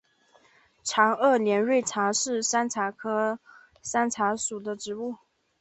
[0.83, 3.37] 长萼连蕊茶是山茶科
[3.83, 5.17] 山茶属的植物。